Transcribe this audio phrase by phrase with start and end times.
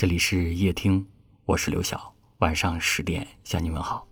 [0.00, 1.06] 这里是夜听，
[1.44, 2.10] 我是刘晓。
[2.38, 4.08] 晚上十点向你问好。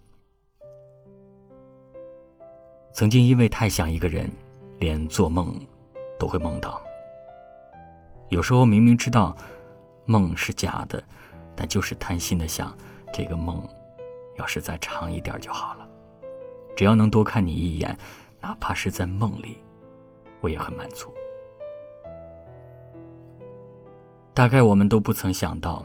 [2.92, 4.30] 曾经因为太想一个人，
[4.80, 5.58] 连做梦
[6.18, 6.78] 都会梦到。
[8.28, 9.34] 有时候明明知道
[10.04, 11.02] 梦是假的，
[11.56, 12.76] 但就是贪心的想，
[13.10, 13.66] 这个梦
[14.36, 15.88] 要是再长一点就好了。
[16.76, 17.98] 只要能多看你一眼，
[18.42, 19.56] 哪怕是在梦里，
[20.42, 21.10] 我也很满足。
[24.38, 25.84] 大概我们都不曾想到，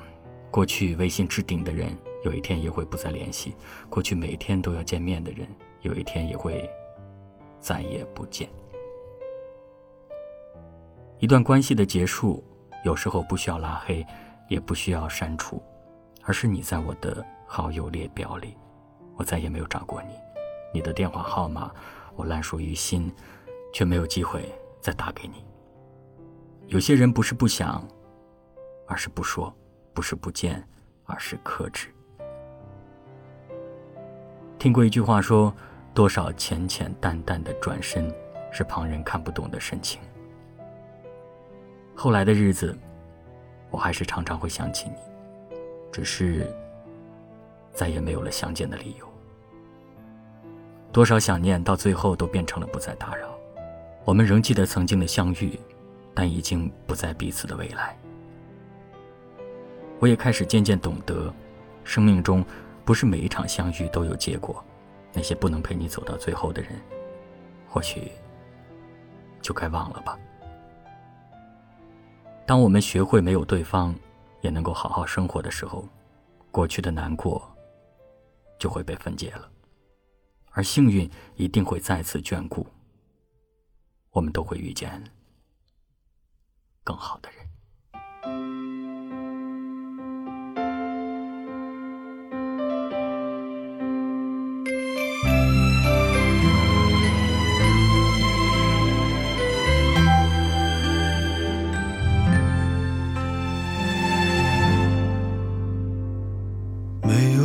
[0.51, 1.91] 过去微信置顶的人，
[2.23, 3.51] 有一天也会不再联系；
[3.89, 5.47] 过去每天都要见面的人，
[5.81, 6.69] 有一天也会
[7.59, 8.47] 再也不见。
[11.17, 12.43] 一段关系的结束，
[12.85, 14.05] 有时候不需要拉黑，
[14.47, 15.59] 也不需要删除，
[16.21, 18.55] 而是你在我的好友列表里，
[19.15, 20.13] 我再也没有找过你，
[20.71, 21.71] 你的电话号码
[22.15, 23.11] 我烂熟于心，
[23.73, 24.47] 却没有机会
[24.79, 25.43] 再打给你。
[26.67, 27.83] 有些人不是不想。
[28.93, 29.51] 而是不说，
[29.91, 30.63] 不是不见，
[31.05, 31.87] 而是克制。
[34.59, 35.51] 听过一句话说
[35.95, 38.13] ：“多少浅浅淡淡的转身，
[38.51, 39.99] 是旁人看不懂的深情。”
[41.97, 42.77] 后来的日子，
[43.71, 45.57] 我还是常常会想起你，
[45.91, 46.47] 只是
[47.73, 49.11] 再也没有了相见的理由。
[50.91, 53.27] 多少想念，到最后都变成了不再打扰。
[54.05, 55.59] 我们仍记得曾经的相遇，
[56.13, 57.97] 但已经不在彼此的未来。
[60.03, 61.33] 我也开始渐渐懂得，
[61.85, 62.43] 生命中
[62.83, 64.61] 不是每一场相遇都有结果。
[65.13, 66.71] 那些不能陪你走到最后的人，
[67.69, 68.11] 或许
[69.41, 70.19] 就该忘了吧。
[72.45, 73.95] 当我们学会没有对方，
[74.41, 75.87] 也能够好好生活的时候，
[76.51, 77.41] 过去的难过
[78.59, 79.49] 就会被分解了，
[80.51, 82.67] 而幸运一定会再次眷顾。
[84.11, 85.01] 我们都会遇见
[86.83, 88.72] 更好的人。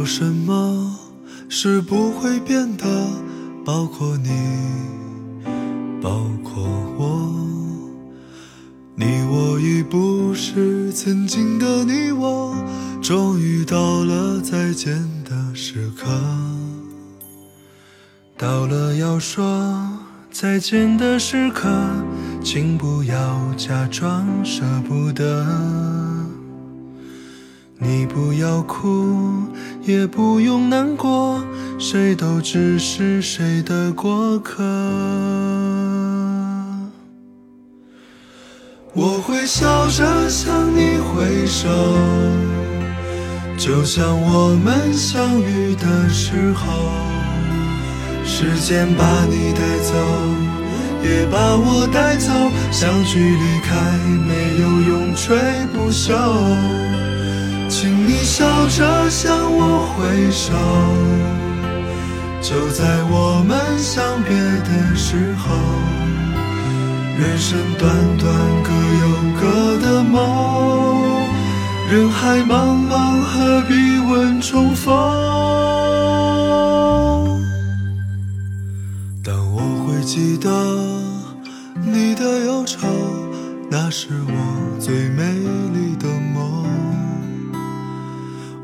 [0.08, 0.98] 什么
[1.50, 2.86] 是不会变的？
[3.62, 4.30] 包括你，
[6.00, 6.64] 包括
[6.96, 7.30] 我。
[8.96, 12.56] 你我已不是曾经的你我，
[13.02, 16.06] 终于到了再见的时刻。
[18.38, 19.86] 到了要说
[20.30, 21.68] 再见的时刻，
[22.42, 26.17] 请不要假装舍不得。
[27.80, 29.14] 你不要哭，
[29.84, 31.40] 也不用难过，
[31.78, 34.64] 谁都只是谁的过客。
[38.94, 41.68] 我会笑着向你挥手，
[43.56, 46.66] 就像我们相遇的时候。
[48.24, 49.94] 时间把你带走，
[51.04, 52.32] 也把我带走，
[52.72, 53.76] 相聚离开
[54.26, 55.38] 没有永垂
[55.72, 56.87] 不朽。
[57.68, 60.52] 请你笑着向我挥手，
[62.40, 65.54] 就在我们相别的时候。
[67.18, 68.70] 人生短短，各
[69.00, 69.06] 有
[69.38, 69.42] 各
[69.84, 70.16] 的梦。
[71.90, 75.37] 人海茫茫，何必问重逢？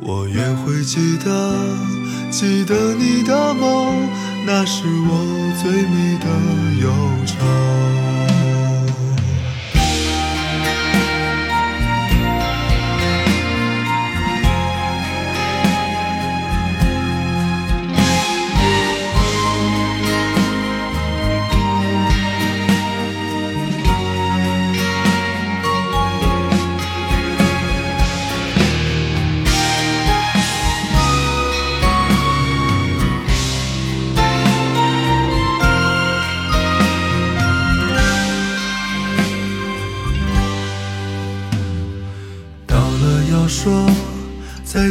[0.07, 1.79] 我也会记得，
[2.31, 4.07] 记得你的梦，
[4.45, 6.27] 那是我最美的
[6.83, 6.93] 忧
[7.27, 8.34] 愁。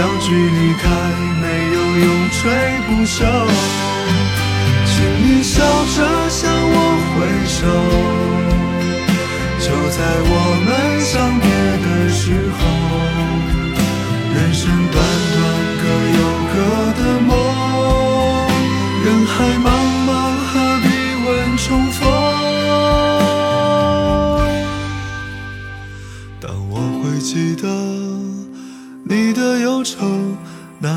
[0.00, 0.88] 相聚离开，
[1.42, 2.40] 没有永垂
[2.86, 3.18] 不朽。
[4.86, 5.60] 请你笑
[5.94, 5.96] 着
[6.30, 6.40] 向
[6.72, 6.74] 我
[7.12, 7.58] 挥手，
[9.60, 10.68] 就在我们
[11.04, 11.44] 相别
[11.84, 12.58] 的时候，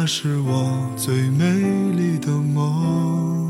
[0.03, 1.45] 那是我最美
[1.93, 3.49] 丽的梦。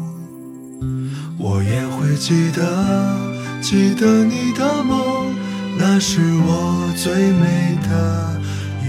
[1.39, 5.33] 我也会记得，记得你的梦，
[5.79, 8.39] 那是我最美的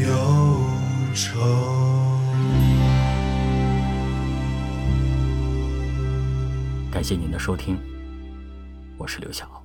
[0.06, 0.61] 忧
[1.14, 1.40] 愁。
[6.93, 7.78] 感谢您的收听，
[8.99, 9.63] 我是刘晓。